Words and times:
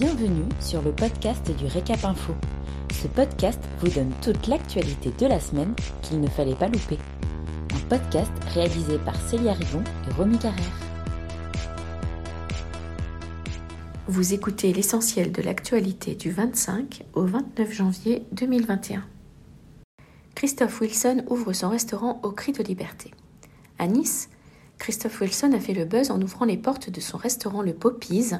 Bienvenue 0.00 0.48
sur 0.60 0.80
le 0.80 0.92
podcast 0.92 1.54
du 1.58 1.66
Récap 1.66 2.02
Info. 2.06 2.32
Ce 2.90 3.06
podcast 3.06 3.60
vous 3.80 3.90
donne 3.90 4.10
toute 4.22 4.46
l'actualité 4.46 5.10
de 5.10 5.26
la 5.26 5.38
semaine 5.38 5.74
qu'il 6.00 6.22
ne 6.22 6.26
fallait 6.26 6.54
pas 6.54 6.68
louper. 6.68 6.96
Un 7.74 7.86
podcast 7.86 8.32
réalisé 8.54 8.96
par 8.96 9.14
Célia 9.28 9.52
Rivon 9.52 9.84
et 10.08 10.14
Romy 10.14 10.38
Carrère. 10.38 10.80
Vous 14.08 14.32
écoutez 14.32 14.72
l'essentiel 14.72 15.32
de 15.32 15.42
l'actualité 15.42 16.14
du 16.14 16.30
25 16.30 17.04
au 17.12 17.26
29 17.26 17.70
janvier 17.70 18.24
2021. 18.32 19.04
Christophe 20.34 20.80
Wilson 20.80 21.24
ouvre 21.28 21.52
son 21.52 21.68
restaurant 21.68 22.20
au 22.22 22.30
cri 22.30 22.52
de 22.52 22.62
liberté. 22.62 23.10
À 23.78 23.86
Nice, 23.86 24.30
Christophe 24.78 25.20
Wilson 25.20 25.52
a 25.52 25.60
fait 25.60 25.74
le 25.74 25.84
buzz 25.84 26.10
en 26.10 26.22
ouvrant 26.22 26.46
les 26.46 26.56
portes 26.56 26.88
de 26.88 27.00
son 27.00 27.18
restaurant 27.18 27.60
Le 27.60 27.74
Poppies 27.74 28.32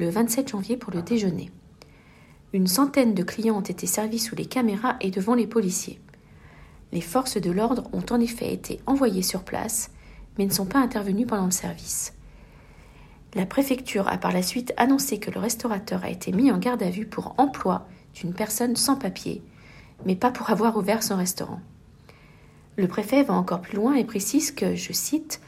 le 0.00 0.08
27 0.08 0.48
janvier 0.48 0.78
pour 0.78 0.94
le 0.94 1.02
déjeuner. 1.02 1.50
Une 2.54 2.66
centaine 2.66 3.12
de 3.12 3.22
clients 3.22 3.58
ont 3.58 3.60
été 3.60 3.86
servis 3.86 4.18
sous 4.18 4.34
les 4.34 4.46
caméras 4.46 4.96
et 5.02 5.10
devant 5.10 5.34
les 5.34 5.46
policiers. 5.46 6.00
Les 6.90 7.02
forces 7.02 7.36
de 7.36 7.50
l'ordre 7.50 7.84
ont 7.92 8.04
en 8.10 8.18
effet 8.18 8.50
été 8.50 8.80
envoyées 8.86 9.22
sur 9.22 9.42
place, 9.42 9.90
mais 10.38 10.46
ne 10.46 10.52
sont 10.52 10.64
pas 10.64 10.78
intervenues 10.78 11.26
pendant 11.26 11.44
le 11.44 11.50
service. 11.50 12.14
La 13.34 13.44
préfecture 13.44 14.08
a 14.08 14.16
par 14.16 14.32
la 14.32 14.42
suite 14.42 14.72
annoncé 14.78 15.18
que 15.18 15.30
le 15.30 15.38
restaurateur 15.38 16.02
a 16.02 16.08
été 16.08 16.32
mis 16.32 16.50
en 16.50 16.56
garde 16.56 16.82
à 16.82 16.88
vue 16.88 17.06
pour 17.06 17.34
emploi 17.36 17.86
d'une 18.14 18.32
personne 18.32 18.76
sans 18.76 18.96
papier, 18.96 19.42
mais 20.06 20.16
pas 20.16 20.30
pour 20.30 20.48
avoir 20.48 20.78
ouvert 20.78 21.02
son 21.02 21.16
restaurant. 21.16 21.60
Le 22.78 22.88
préfet 22.88 23.22
va 23.22 23.34
encore 23.34 23.60
plus 23.60 23.76
loin 23.76 23.96
et 23.96 24.04
précise 24.04 24.50
que, 24.50 24.74
je 24.74 24.94
cite, 24.94 25.42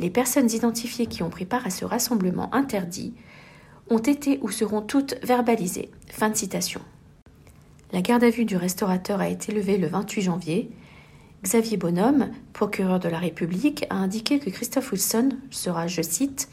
les 0.00 0.10
personnes 0.10 0.50
identifiées 0.50 1.06
qui 1.06 1.22
ont 1.22 1.30
pris 1.30 1.46
part 1.46 1.64
à 1.64 1.70
ce 1.70 1.84
rassemblement 1.84 2.52
interdit 2.52 3.14
ont 3.90 3.98
été 3.98 4.38
ou 4.42 4.50
seront 4.50 4.82
toutes 4.82 5.16
verbalisées. 5.22 5.90
Fin 6.08 6.30
de 6.30 6.36
citation. 6.36 6.80
La 7.92 8.02
garde 8.02 8.24
à 8.24 8.30
vue 8.30 8.44
du 8.44 8.56
restaurateur 8.56 9.20
a 9.20 9.28
été 9.28 9.52
levée 9.52 9.78
le 9.78 9.86
28 9.86 10.22
janvier. 10.22 10.70
Xavier 11.42 11.76
Bonhomme, 11.76 12.30
procureur 12.52 12.98
de 12.98 13.08
la 13.08 13.18
République, 13.18 13.86
a 13.90 13.96
indiqué 13.96 14.38
que 14.38 14.50
Christophe 14.50 14.92
Wilson 14.92 15.30
sera, 15.50 15.86
je 15.86 16.02
cite, 16.02 16.48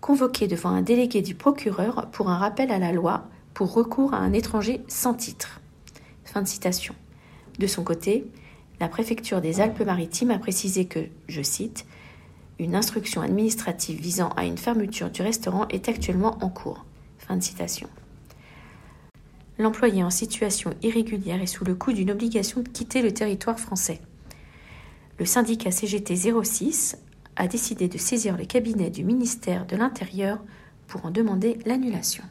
convoqué 0.00 0.48
devant 0.48 0.70
un 0.70 0.82
délégué 0.82 1.22
du 1.22 1.34
procureur 1.34 2.08
pour 2.12 2.28
un 2.28 2.36
rappel 2.36 2.70
à 2.70 2.78
la 2.78 2.92
loi 2.92 3.28
pour 3.54 3.72
recours 3.72 4.12
à 4.12 4.18
un 4.18 4.34
étranger 4.34 4.82
sans 4.86 5.14
titre. 5.14 5.60
Fin 6.24 6.42
de 6.42 6.46
citation. 6.46 6.94
De 7.58 7.66
son 7.66 7.84
côté, 7.84 8.26
la 8.80 8.88
préfecture 8.88 9.40
des 9.40 9.62
Alpes-Maritimes 9.62 10.30
a 10.30 10.38
précisé 10.38 10.84
que, 10.84 11.00
je 11.26 11.40
cite, 11.40 11.86
une 12.58 12.74
instruction 12.74 13.20
administrative 13.20 14.00
visant 14.00 14.30
à 14.30 14.44
une 14.44 14.58
fermeture 14.58 15.10
du 15.10 15.22
restaurant 15.22 15.68
est 15.68 15.88
actuellement 15.88 16.38
en 16.40 16.48
cours. 16.48 16.84
L'employé 19.58 20.02
en 20.02 20.10
situation 20.10 20.70
irrégulière 20.82 21.42
est 21.42 21.46
sous 21.46 21.64
le 21.64 21.74
coup 21.74 21.92
d'une 21.92 22.10
obligation 22.10 22.62
de 22.62 22.68
quitter 22.68 23.02
le 23.02 23.12
territoire 23.12 23.58
français. 23.58 24.00
Le 25.18 25.24
syndicat 25.24 25.70
CGT 25.70 26.14
06 26.44 26.98
a 27.36 27.48
décidé 27.48 27.88
de 27.88 27.98
saisir 27.98 28.36
le 28.36 28.44
cabinet 28.44 28.90
du 28.90 29.04
ministère 29.04 29.66
de 29.66 29.76
l'Intérieur 29.76 30.38
pour 30.86 31.04
en 31.04 31.10
demander 31.10 31.58
l'annulation. 31.66 32.22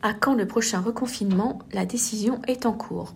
À 0.00 0.14
quand 0.14 0.34
le 0.34 0.46
prochain 0.46 0.80
reconfinement? 0.80 1.58
La 1.72 1.84
décision 1.84 2.40
est 2.46 2.66
en 2.66 2.72
cours. 2.72 3.14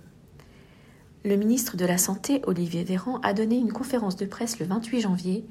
Le 1.24 1.36
ministre 1.36 1.76
de 1.76 1.84
la 1.84 1.98
Santé, 1.98 2.42
Olivier 2.48 2.82
Véran, 2.82 3.20
a 3.22 3.32
donné 3.32 3.56
une 3.56 3.72
conférence 3.72 4.16
de 4.16 4.26
presse 4.26 4.58
le 4.58 4.66
28 4.66 5.02
janvier 5.02 5.44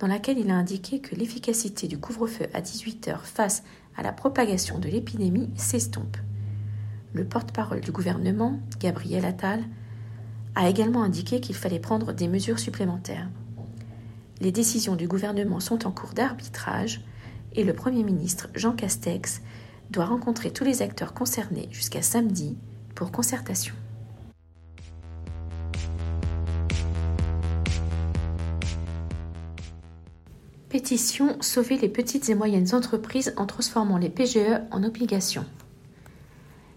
dans 0.00 0.06
laquelle 0.06 0.36
il 0.36 0.50
a 0.50 0.54
indiqué 0.54 1.00
que 1.00 1.14
l'efficacité 1.14 1.88
du 1.88 1.96
couvre-feu 1.96 2.46
à 2.52 2.60
18h 2.60 3.20
face 3.22 3.62
à 3.96 4.02
la 4.02 4.12
propagation 4.12 4.78
de 4.78 4.88
l'épidémie 4.88 5.48
s'estompe. 5.56 6.18
Le 7.14 7.24
porte-parole 7.24 7.80
du 7.80 7.90
gouvernement, 7.90 8.60
Gabriel 8.80 9.24
Attal, 9.24 9.64
a 10.54 10.68
également 10.68 11.02
indiqué 11.02 11.40
qu'il 11.40 11.56
fallait 11.56 11.78
prendre 11.78 12.12
des 12.12 12.28
mesures 12.28 12.58
supplémentaires. 12.58 13.30
Les 14.42 14.52
décisions 14.52 14.94
du 14.94 15.08
gouvernement 15.08 15.60
sont 15.60 15.86
en 15.86 15.90
cours 15.90 16.12
d'arbitrage 16.12 17.00
et 17.54 17.64
le 17.64 17.72
Premier 17.72 18.02
ministre 18.02 18.48
Jean 18.54 18.72
Castex 18.72 19.40
doit 19.90 20.04
rencontrer 20.04 20.50
tous 20.50 20.64
les 20.64 20.82
acteurs 20.82 21.14
concernés 21.14 21.68
jusqu'à 21.72 22.02
samedi 22.02 22.58
pour 22.94 23.10
concertation. 23.10 23.74
Pétition 30.68 31.36
Sauver 31.40 31.78
les 31.78 31.88
petites 31.88 32.28
et 32.28 32.34
moyennes 32.34 32.74
entreprises 32.74 33.32
en 33.38 33.46
transformant 33.46 33.96
les 33.96 34.10
PGE 34.10 34.60
en 34.70 34.84
obligations. 34.84 35.46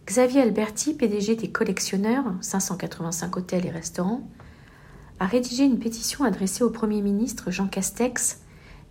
Xavier 0.05 0.39
Alberti, 0.43 0.93
PDG 0.93 1.35
des 1.35 1.51
collectionneurs, 1.51 2.23
585 2.39 3.35
hôtels 3.35 3.65
et 3.65 3.69
restaurants, 3.69 4.25
a 5.19 5.25
rédigé 5.25 5.65
une 5.65 5.77
pétition 5.77 6.23
adressée 6.23 6.63
au 6.63 6.69
Premier 6.69 7.01
ministre 7.01 7.51
Jean 7.51 7.67
Castex 7.67 8.39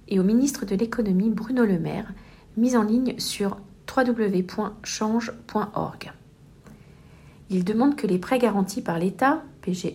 et 0.09 0.21
au 0.21 0.23
ministre 0.23 0.67
de 0.67 0.77
l'économie 0.77 1.31
Bruno 1.31 1.65
Le 1.65 1.79
Maire, 1.79 2.13
mise 2.59 2.77
en 2.77 2.83
ligne 2.83 3.19
sur 3.19 3.57
www.change.org. 3.97 4.53
Il 7.49 7.65
demande 7.65 7.97
que 7.97 8.07
les 8.07 8.19
prêts 8.19 8.39
garantis 8.39 8.83
par 8.83 8.99
l'État, 8.99 9.43
PGE, 9.63 9.95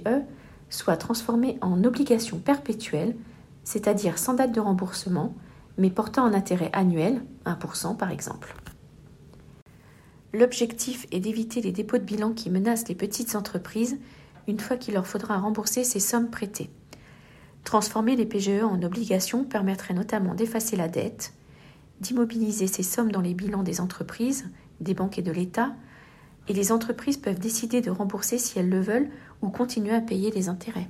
soient 0.72 0.98
transformés 0.98 1.60
en 1.62 1.84
obligations 1.84 2.40
perpétuelles 2.40 3.16
c'est-à-dire 3.66 4.18
sans 4.18 4.36
date 4.36 4.54
de 4.54 4.62
remboursement, 4.62 5.36
mais 5.78 5.90
portant 5.90 6.24
un 6.24 6.34
intérêt 6.34 6.70
annuel, 6.72 7.22
1% 7.46 7.98
par 7.98 8.12
exemple. 8.12 8.56
L'objectif 10.34 11.06
est 11.12 11.20
d'éviter 11.20 11.62
les 11.62 11.72
dépôts 11.72 11.98
de 11.98 12.04
bilan 12.04 12.32
qui 12.32 12.50
menacent 12.50 12.88
les 12.88 12.96
petites 12.96 13.36
entreprises 13.36 13.98
une 14.48 14.60
fois 14.60 14.78
qu'il 14.78 14.94
leur 14.94 15.08
faudra 15.08 15.38
rembourser 15.38 15.84
ces 15.84 16.00
sommes 16.00 16.30
prêtées. 16.30 16.70
Transformer 17.64 18.16
les 18.16 18.26
PGE 18.26 18.64
en 18.64 18.82
obligations 18.84 19.44
permettrait 19.44 19.94
notamment 19.94 20.36
d'effacer 20.36 20.76
la 20.76 20.88
dette, 20.88 21.34
d'immobiliser 22.00 22.68
ces 22.68 22.84
sommes 22.84 23.12
dans 23.12 23.22
les 23.22 23.34
bilans 23.34 23.64
des 23.64 23.82
entreprises, 23.82 24.50
des 24.82 24.94
banques 24.94 25.18
et 25.18 25.24
de 25.24 25.32
l'État, 25.32 25.74
et 26.48 26.54
les 26.54 26.72
entreprises 26.72 27.18
peuvent 27.18 27.40
décider 27.40 27.82
de 27.82 27.90
rembourser 27.90 28.38
si 28.38 28.60
elles 28.60 28.70
le 28.70 28.82
veulent 28.82 29.10
ou 29.42 29.50
continuer 29.50 29.96
à 29.96 30.02
payer 30.02 30.30
les 30.30 30.48
intérêts. 30.48 30.90